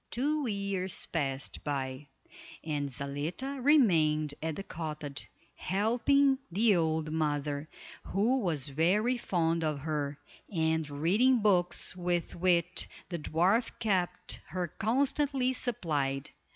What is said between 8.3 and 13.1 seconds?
was very fond of her, and reading books with which